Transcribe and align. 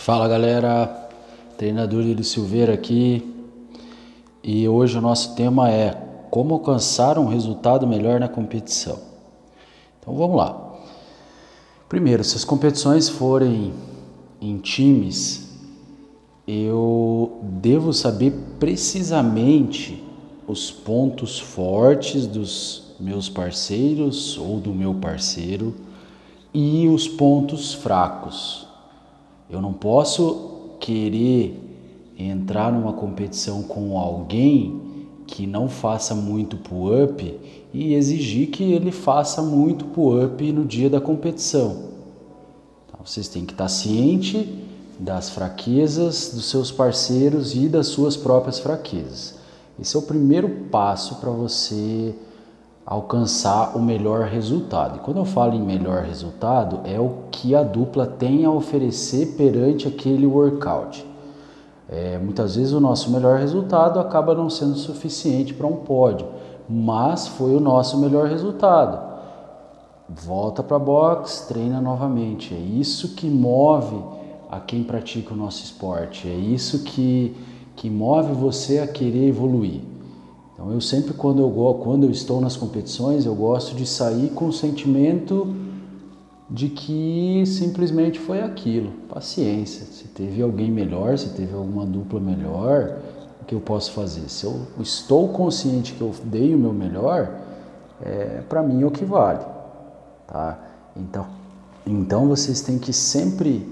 Fala 0.00 0.26
galera, 0.26 1.10
treinador 1.58 2.02
Yuri 2.02 2.24
Silveira 2.24 2.72
aqui 2.72 3.22
e 4.42 4.66
hoje 4.66 4.96
o 4.96 5.02
nosso 5.02 5.34
tema 5.34 5.70
é 5.70 5.90
como 6.30 6.54
alcançar 6.54 7.18
um 7.18 7.26
resultado 7.26 7.86
melhor 7.86 8.18
na 8.18 8.28
competição. 8.28 9.00
Então 10.00 10.14
vamos 10.14 10.36
lá. 10.36 10.78
Primeiro, 11.88 12.24
se 12.24 12.36
as 12.36 12.44
competições 12.44 13.08
forem 13.08 13.74
em 14.40 14.56
times, 14.58 15.50
eu 16.46 17.40
devo 17.42 17.92
saber 17.92 18.32
precisamente 18.58 20.02
os 20.46 20.70
pontos 20.70 21.38
fortes 21.38 22.26
dos 22.26 22.94
meus 22.98 23.28
parceiros 23.28 24.38
ou 24.38 24.58
do 24.58 24.72
meu 24.72 24.94
parceiro 24.94 25.74
e 26.54 26.88
os 26.88 27.06
pontos 27.06 27.74
fracos 27.74 28.67
eu 29.50 29.60
não 29.60 29.72
posso 29.72 30.76
querer 30.80 31.58
entrar 32.18 32.72
numa 32.72 32.92
competição 32.92 33.62
com 33.62 33.98
alguém 33.98 34.80
que 35.26 35.46
não 35.46 35.68
faça 35.68 36.14
muito 36.14 36.56
pull-up 36.56 37.38
e 37.72 37.94
exigir 37.94 38.48
que 38.48 38.64
ele 38.64 38.90
faça 38.90 39.42
muito 39.42 39.84
pull-up 39.86 40.52
no 40.52 40.64
dia 40.64 40.88
da 40.88 41.00
competição. 41.00 41.88
Então, 42.86 43.00
vocês 43.04 43.28
têm 43.28 43.44
que 43.44 43.52
estar 43.52 43.68
ciente 43.68 44.66
das 44.98 45.30
fraquezas 45.30 46.32
dos 46.34 46.50
seus 46.50 46.72
parceiros 46.72 47.54
e 47.54 47.68
das 47.68 47.86
suas 47.88 48.16
próprias 48.16 48.58
fraquezas. 48.58 49.36
Esse 49.80 49.94
é 49.94 49.98
o 49.98 50.02
primeiro 50.02 50.48
passo 50.70 51.16
para 51.16 51.30
você 51.30 52.14
alcançar 52.88 53.76
o 53.76 53.82
melhor 53.82 54.22
resultado. 54.22 54.96
E 54.96 55.00
quando 55.00 55.18
eu 55.18 55.24
falo 55.26 55.52
em 55.52 55.60
melhor 55.60 56.04
resultado, 56.04 56.80
é 56.84 56.98
o 56.98 57.24
que 57.30 57.54
a 57.54 57.62
dupla 57.62 58.06
tem 58.06 58.46
a 58.46 58.50
oferecer 58.50 59.34
perante 59.36 59.86
aquele 59.86 60.26
workout. 60.26 61.04
É, 61.86 62.16
muitas 62.16 62.56
vezes 62.56 62.72
o 62.72 62.80
nosso 62.80 63.10
melhor 63.10 63.38
resultado 63.38 64.00
acaba 64.00 64.34
não 64.34 64.48
sendo 64.48 64.74
suficiente 64.74 65.52
para 65.52 65.66
um 65.66 65.76
pódio, 65.76 66.28
mas 66.66 67.28
foi 67.28 67.54
o 67.54 67.60
nosso 67.60 67.98
melhor 67.98 68.26
resultado. 68.26 69.06
Volta 70.08 70.62
para 70.62 70.76
a 70.76 70.80
box, 70.80 71.44
treina 71.46 71.82
novamente. 71.82 72.54
É 72.54 72.58
isso 72.58 73.14
que 73.14 73.28
move 73.28 74.02
a 74.50 74.60
quem 74.60 74.82
pratica 74.82 75.34
o 75.34 75.36
nosso 75.36 75.62
esporte. 75.62 76.26
É 76.26 76.34
isso 76.34 76.84
que, 76.84 77.36
que 77.76 77.90
move 77.90 78.32
você 78.32 78.78
a 78.78 78.86
querer 78.86 79.28
evoluir. 79.28 79.82
Então 80.58 80.72
eu 80.72 80.80
sempre 80.80 81.14
quando 81.14 81.40
eu 81.40 81.78
quando 81.80 82.02
eu 82.02 82.10
estou 82.10 82.40
nas 82.40 82.56
competições, 82.56 83.24
eu 83.24 83.34
gosto 83.34 83.76
de 83.76 83.86
sair 83.86 84.30
com 84.30 84.48
o 84.48 84.52
sentimento 84.52 85.54
de 86.50 86.68
que 86.68 87.44
simplesmente 87.46 88.18
foi 88.18 88.42
aquilo, 88.42 88.90
paciência. 89.08 89.86
Se 89.86 90.08
teve 90.08 90.42
alguém 90.42 90.68
melhor, 90.68 91.16
se 91.16 91.28
teve 91.28 91.54
alguma 91.54 91.86
dupla 91.86 92.18
melhor, 92.18 92.98
o 93.40 93.44
que 93.44 93.54
eu 93.54 93.60
posso 93.60 93.92
fazer? 93.92 94.28
Se 94.28 94.46
eu 94.46 94.62
estou 94.80 95.28
consciente 95.28 95.92
que 95.92 96.00
eu 96.00 96.12
dei 96.24 96.52
o 96.52 96.58
meu 96.58 96.72
melhor, 96.72 97.38
é, 98.02 98.42
para 98.48 98.60
mim 98.60 98.82
é 98.82 98.86
o 98.86 98.90
que 98.90 99.04
vale, 99.04 99.44
tá? 100.26 100.58
Então, 100.96 101.24
então 101.86 102.26
vocês 102.26 102.62
têm 102.62 102.80
que 102.80 102.92
sempre 102.92 103.64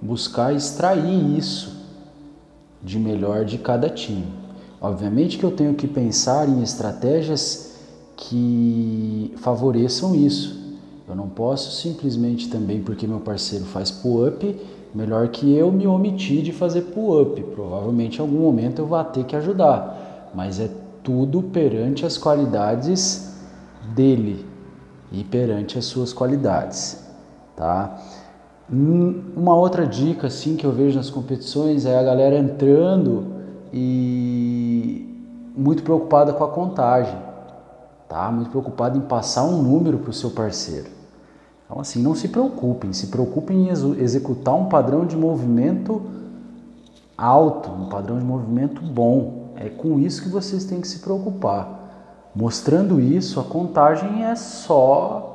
buscar 0.00 0.52
extrair 0.52 1.38
isso 1.38 1.86
de 2.82 2.98
melhor 2.98 3.44
de 3.44 3.58
cada 3.58 3.88
time. 3.88 4.41
Obviamente 4.82 5.38
que 5.38 5.44
eu 5.44 5.52
tenho 5.52 5.74
que 5.74 5.86
pensar 5.86 6.48
em 6.48 6.60
estratégias 6.60 7.76
que 8.16 9.32
favoreçam 9.36 10.12
isso. 10.12 10.60
Eu 11.08 11.14
não 11.14 11.28
posso 11.28 11.70
simplesmente 11.70 12.50
também 12.50 12.82
porque 12.82 13.06
meu 13.06 13.20
parceiro 13.20 13.64
faz 13.64 13.92
pull-up, 13.92 14.60
melhor 14.92 15.28
que 15.28 15.54
eu 15.54 15.70
me 15.70 15.86
omitir 15.86 16.42
de 16.42 16.52
fazer 16.52 16.82
pull-up. 16.82 17.40
Provavelmente 17.54 18.18
em 18.18 18.22
algum 18.22 18.40
momento 18.40 18.80
eu 18.80 18.86
vou 18.86 19.02
ter 19.04 19.22
que 19.22 19.36
ajudar, 19.36 20.32
mas 20.34 20.58
é 20.58 20.68
tudo 21.04 21.42
perante 21.42 22.04
as 22.04 22.18
qualidades 22.18 23.36
dele 23.94 24.44
e 25.12 25.22
perante 25.22 25.78
as 25.78 25.84
suas 25.84 26.12
qualidades, 26.12 27.06
tá? 27.56 28.02
Hum, 28.72 29.22
uma 29.36 29.54
outra 29.54 29.86
dica 29.86 30.26
assim 30.26 30.56
que 30.56 30.66
eu 30.66 30.72
vejo 30.72 30.96
nas 30.96 31.08
competições 31.08 31.86
é 31.86 31.96
a 31.96 32.02
galera 32.02 32.36
entrando 32.36 33.41
e 33.72 35.08
muito 35.56 35.82
preocupada 35.82 36.32
com 36.32 36.44
a 36.44 36.48
contagem, 36.48 37.16
tá? 38.08 38.30
Muito 38.30 38.50
preocupada 38.50 38.96
em 38.98 39.00
passar 39.02 39.44
um 39.44 39.62
número 39.62 39.98
para 39.98 40.10
o 40.10 40.12
seu 40.12 40.30
parceiro. 40.30 40.90
Então 41.64 41.80
assim, 41.80 42.02
não 42.02 42.14
se 42.14 42.28
preocupem, 42.28 42.92
se 42.92 43.06
preocupem 43.06 43.68
em 43.68 44.00
executar 44.00 44.54
um 44.54 44.66
padrão 44.66 45.06
de 45.06 45.16
movimento 45.16 46.02
alto, 47.16 47.70
um 47.70 47.88
padrão 47.88 48.18
de 48.18 48.24
movimento 48.24 48.82
bom. 48.82 49.52
É 49.56 49.68
com 49.68 49.98
isso 49.98 50.22
que 50.22 50.28
vocês 50.28 50.64
têm 50.64 50.80
que 50.80 50.88
se 50.88 50.98
preocupar. 50.98 51.80
Mostrando 52.34 53.00
isso, 53.00 53.38
a 53.38 53.44
contagem 53.44 54.24
é 54.24 54.34
só 54.34 55.28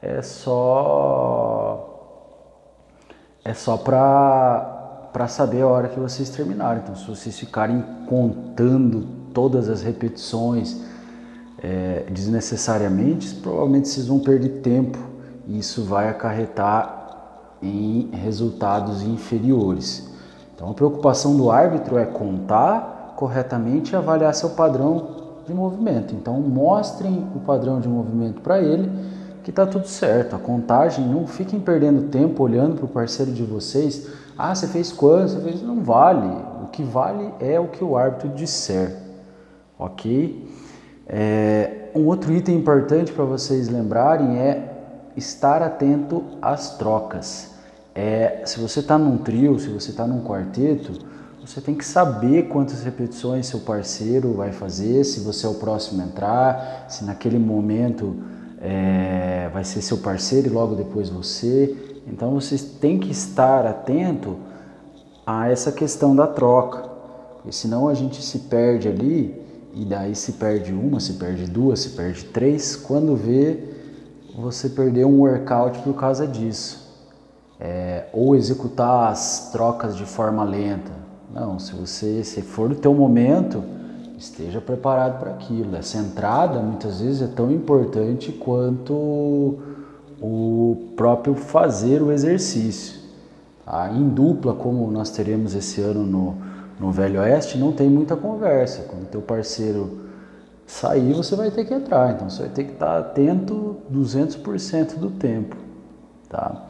é 0.00 0.20
só 0.20 1.88
é 3.44 3.54
só 3.54 3.76
para 3.76 4.71
para 5.22 5.28
saber 5.28 5.62
a 5.62 5.68
hora 5.68 5.86
que 5.86 6.00
vocês 6.00 6.30
terminarem. 6.30 6.82
Então, 6.82 6.96
se 6.96 7.06
vocês 7.06 7.38
ficarem 7.38 7.84
contando 8.08 9.06
todas 9.32 9.68
as 9.68 9.80
repetições 9.80 10.80
é, 11.62 12.06
desnecessariamente, 12.10 13.32
provavelmente 13.36 13.86
vocês 13.86 14.08
vão 14.08 14.18
perder 14.18 14.62
tempo 14.62 14.98
e 15.46 15.60
isso 15.60 15.84
vai 15.84 16.08
acarretar 16.08 17.54
em 17.62 18.10
resultados 18.12 19.02
inferiores. 19.02 20.10
Então, 20.56 20.70
a 20.70 20.74
preocupação 20.74 21.36
do 21.36 21.52
árbitro 21.52 21.98
é 21.98 22.04
contar 22.04 23.14
corretamente 23.16 23.92
e 23.92 23.96
avaliar 23.96 24.34
seu 24.34 24.50
padrão 24.50 25.38
de 25.46 25.54
movimento. 25.54 26.16
Então, 26.16 26.40
mostrem 26.40 27.28
o 27.32 27.38
padrão 27.38 27.78
de 27.78 27.88
movimento 27.88 28.40
para 28.40 28.60
ele 28.60 28.90
que 29.42 29.50
está 29.50 29.66
tudo 29.66 29.86
certo. 29.86 30.36
A 30.36 30.38
contagem, 30.38 31.06
não 31.06 31.26
fiquem 31.26 31.60
perdendo 31.60 32.08
tempo 32.08 32.42
olhando 32.42 32.76
para 32.76 32.84
o 32.84 32.88
parceiro 32.88 33.32
de 33.32 33.42
vocês 33.42 34.08
ah, 34.36 34.54
você 34.54 34.66
fez 34.66 34.90
quanto? 34.92 35.32
Você 35.32 35.40
fez. 35.40 35.62
Não 35.62 35.82
vale. 35.82 36.28
O 36.62 36.68
que 36.68 36.82
vale 36.82 37.32
é 37.38 37.60
o 37.60 37.68
que 37.68 37.84
o 37.84 37.96
árbitro 37.96 38.30
disser. 38.30 38.96
Ok? 39.78 40.50
É, 41.06 41.90
um 41.94 42.06
outro 42.06 42.32
item 42.32 42.56
importante 42.56 43.12
para 43.12 43.24
vocês 43.24 43.68
lembrarem 43.68 44.38
é 44.38 44.72
estar 45.16 45.62
atento 45.62 46.24
às 46.40 46.76
trocas. 46.78 47.50
É, 47.94 48.42
se 48.46 48.58
você 48.58 48.80
está 48.80 48.96
num 48.96 49.18
trio, 49.18 49.58
se 49.58 49.68
você 49.68 49.90
está 49.90 50.06
num 50.06 50.22
quarteto, 50.24 50.98
você 51.44 51.60
tem 51.60 51.74
que 51.74 51.84
saber 51.84 52.48
quantas 52.48 52.82
repetições 52.82 53.46
seu 53.46 53.60
parceiro 53.60 54.32
vai 54.32 54.52
fazer, 54.52 55.04
se 55.04 55.20
você 55.20 55.44
é 55.44 55.48
o 55.48 55.54
próximo 55.54 56.00
a 56.00 56.06
entrar, 56.06 56.86
se 56.88 57.04
naquele 57.04 57.38
momento 57.38 58.16
é, 58.62 59.50
vai 59.52 59.64
ser 59.64 59.82
seu 59.82 59.98
parceiro 59.98 60.46
e 60.46 60.50
logo 60.50 60.76
depois 60.76 61.10
você. 61.10 61.76
Então 62.06 62.32
vocês 62.32 62.62
têm 62.62 62.98
que 62.98 63.10
estar 63.10 63.66
atento 63.66 64.36
a 65.26 65.50
essa 65.50 65.72
questão 65.72 66.14
da 66.14 66.26
troca, 66.26 66.88
porque 67.34 67.52
senão 67.52 67.88
a 67.88 67.94
gente 67.94 68.22
se 68.22 68.38
perde 68.40 68.88
ali 68.88 69.42
e 69.74 69.84
daí 69.84 70.14
se 70.14 70.32
perde 70.32 70.72
uma, 70.72 71.00
se 71.00 71.14
perde 71.14 71.46
duas, 71.50 71.80
se 71.80 71.90
perde 71.90 72.24
três. 72.26 72.76
Quando 72.76 73.16
vê, 73.16 73.58
você 74.36 74.68
perdeu 74.68 75.08
um 75.08 75.20
workout 75.20 75.80
por 75.80 75.94
causa 75.94 76.26
disso. 76.26 76.80
É, 77.58 78.06
ou 78.12 78.34
executar 78.34 79.10
as 79.10 79.50
trocas 79.52 79.96
de 79.96 80.04
forma 80.04 80.42
lenta. 80.44 80.90
Não, 81.32 81.58
se 81.58 81.72
você 81.74 82.22
se 82.22 82.42
for 82.42 82.72
o 82.72 82.74
teu 82.74 82.92
momento, 82.92 83.62
esteja 84.22 84.60
preparado 84.60 85.18
para 85.18 85.32
aquilo. 85.32 85.76
Essa 85.76 85.98
entrada 85.98 86.60
muitas 86.60 87.00
vezes 87.00 87.22
é 87.22 87.26
tão 87.26 87.50
importante 87.50 88.30
quanto 88.30 89.58
o 90.20 90.92
próprio 90.96 91.34
fazer 91.34 92.00
o 92.00 92.12
exercício. 92.12 93.00
Tá? 93.64 93.90
Em 93.92 94.08
dupla, 94.08 94.54
como 94.54 94.88
nós 94.90 95.10
teremos 95.10 95.54
esse 95.54 95.80
ano 95.80 96.04
no, 96.04 96.36
no 96.78 96.92
Velho 96.92 97.20
Oeste, 97.20 97.58
não 97.58 97.72
tem 97.72 97.90
muita 97.90 98.16
conversa. 98.16 98.82
Quando 98.88 99.08
teu 99.08 99.20
parceiro 99.20 100.02
sair, 100.66 101.12
você 101.12 101.34
vai 101.34 101.50
ter 101.50 101.64
que 101.64 101.74
entrar. 101.74 102.14
Então 102.14 102.30
você 102.30 102.42
vai 102.42 102.50
ter 102.50 102.64
que 102.64 102.72
estar 102.72 102.98
atento 102.98 103.76
200% 103.92 104.98
do 104.98 105.10
tempo. 105.10 105.56
Tá? 106.28 106.68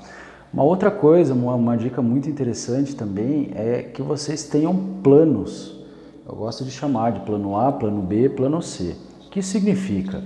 Uma 0.53 0.65
outra 0.65 0.91
coisa, 0.91 1.35
uma, 1.35 1.55
uma 1.55 1.77
dica 1.77 2.01
muito 2.01 2.31
interessante 2.31 2.97
também 2.97 3.51
é 3.55 3.83
que 3.83 4.01
vocês 4.01 4.45
tenham 4.45 4.75
planos. 5.03 5.82
Eu 6.25 6.37
gosto 6.37 6.65
de 6.65 6.71
chamar 6.71 7.13
de 7.13 7.21
plano 7.21 7.57
A, 7.59 7.73
plano 7.73 8.01
B, 8.01 8.29
plano 8.29 8.63
C. 8.63 8.97
O 9.27 9.31
que 9.31 9.43
significa? 9.43 10.23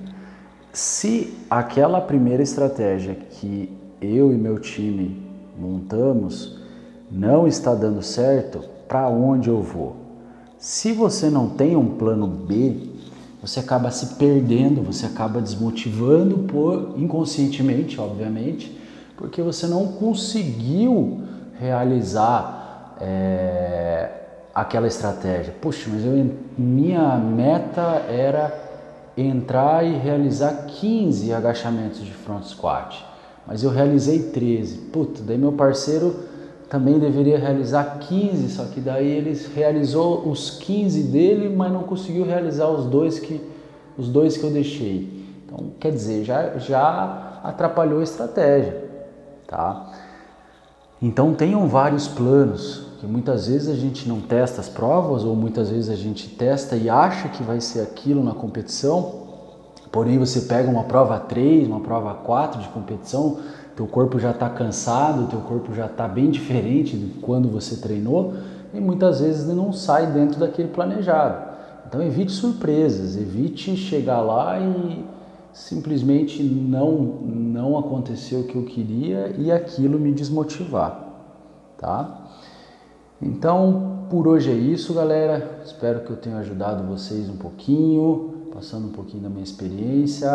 Se 0.70 1.34
aquela 1.48 2.02
primeira 2.02 2.43
estratégia 2.43 3.14
que 3.14 3.72
eu 4.00 4.31
e 4.31 4.37
meu 4.37 4.58
time 4.58 5.22
montamos 5.58 6.58
não 7.10 7.48
está 7.48 7.75
dando 7.75 8.02
certo, 8.02 8.60
para 8.87 9.08
onde 9.08 9.48
eu 9.48 9.62
vou? 9.62 9.96
Se 10.58 10.93
você 10.93 11.31
não 11.31 11.48
tem 11.48 11.76
um 11.76 11.96
plano 11.96 12.26
B, 12.26 12.76
você 13.40 13.60
acaba 13.60 13.90
se 13.90 14.16
perdendo, 14.16 14.82
você 14.82 15.06
acaba 15.06 15.40
desmotivando 15.40 16.40
por 16.40 16.94
inconscientemente, 16.98 17.98
obviamente, 17.98 18.78
porque 19.16 19.40
você 19.40 19.66
não 19.66 19.87
conseguiu 19.93 21.22
realizar 21.58 22.96
é, 23.00 24.25
aquela 24.56 24.87
estratégia. 24.87 25.55
Puxa, 25.61 25.91
mas 25.93 26.03
eu, 26.03 26.31
minha 26.56 27.19
meta 27.19 28.03
era 28.08 28.58
entrar 29.14 29.85
e 29.85 29.94
realizar 29.99 30.64
15 30.67 31.31
agachamentos 31.35 32.00
de 32.00 32.12
front 32.12 32.44
squat, 32.44 33.05
mas 33.47 33.62
eu 33.62 33.70
realizei 33.70 34.31
13. 34.31 34.79
Puta, 34.91 35.23
daí 35.23 35.37
meu 35.37 35.53
parceiro 35.53 36.17
também 36.70 36.99
deveria 36.99 37.38
realizar 37.38 37.99
15, 37.99 38.49
só 38.49 38.64
que 38.64 38.81
daí 38.81 39.06
ele 39.06 39.38
realizou 39.55 40.26
os 40.26 40.50
15 40.50 41.03
dele, 41.03 41.55
mas 41.55 41.70
não 41.70 41.82
conseguiu 41.82 42.25
realizar 42.25 42.69
os 42.69 42.87
dois 42.87 43.19
que, 43.19 43.38
os 43.99 44.08
dois 44.08 44.38
que 44.38 44.44
eu 44.44 44.50
deixei. 44.50 45.26
Então, 45.44 45.67
quer 45.79 45.93
dizer, 45.93 46.25
já, 46.25 46.56
já 46.56 47.41
atrapalhou 47.44 48.00
a 48.00 48.03
estratégia, 48.03 48.85
tá? 49.47 49.93
Então, 51.00 51.35
tenham 51.35 51.69
vários 51.69 52.08
planos, 52.08 52.87
muitas 53.06 53.47
vezes 53.47 53.69
a 53.69 53.75
gente 53.75 54.08
não 54.08 54.20
testa 54.20 54.61
as 54.61 54.69
provas 54.69 55.25
ou 55.25 55.35
muitas 55.35 55.70
vezes 55.70 55.88
a 55.88 55.97
gente 55.97 56.29
testa 56.29 56.76
e 56.76 56.88
acha 56.88 57.29
que 57.29 57.43
vai 57.43 57.61
ser 57.61 57.81
aquilo 57.81 58.23
na 58.23 58.32
competição, 58.32 59.26
porém 59.91 60.19
você 60.19 60.43
pega 60.43 60.70
uma 60.70 60.85
prova 60.85 61.19
3, 61.19 61.67
uma 61.69 61.81
prova 61.81 62.14
4 62.14 62.61
de 62.61 62.69
competição, 62.69 63.38
teu 63.76 63.87
corpo 63.87 64.19
já 64.19 64.31
está 64.31 64.49
cansado, 64.49 65.29
teu 65.29 65.41
corpo 65.41 65.75
já 65.75 65.87
está 65.87 66.08
bem 66.08 66.31
diferente 66.31 66.97
de 66.97 67.20
quando 67.20 67.49
você 67.49 67.76
treinou 67.76 68.35
e 68.73 68.81
muitas 68.81 69.20
vezes 69.20 69.47
não 69.47 69.73
sai 69.73 70.06
dentro 70.12 70.41
daquele 70.41 70.69
planejado. 70.69 71.56
Então 71.87 72.03
evite 72.03 72.32
surpresas, 72.32 73.17
evite 73.17 73.76
chegar 73.76 74.20
lá 74.20 74.58
e 74.58 75.05
simplesmente 75.53 76.43
não 76.43 76.93
não 77.25 77.79
aconteceu 77.79 78.41
o 78.41 78.44
que 78.44 78.56
eu 78.56 78.64
queria 78.64 79.35
e 79.38 79.53
aquilo 79.53 79.99
me 79.99 80.12
desmotivar, 80.12 81.05
tá? 81.79 82.26
Então, 83.20 84.06
por 84.10 84.28
hoje 84.28 84.50
é 84.50 84.54
isso, 84.54 84.92
galera. 84.94 85.60
Espero 85.64 86.00
que 86.00 86.10
eu 86.10 86.16
tenha 86.16 86.38
ajudado 86.38 86.84
vocês 86.84 87.28
um 87.28 87.36
pouquinho, 87.36 88.48
passando 88.52 88.88
um 88.88 88.92
pouquinho 88.92 89.22
da 89.22 89.28
minha 89.28 89.44
experiência. 89.44 90.28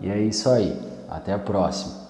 E 0.00 0.08
é 0.08 0.20
isso 0.20 0.48
aí. 0.48 0.78
Até 1.08 1.32
a 1.32 1.38
próxima. 1.38 2.07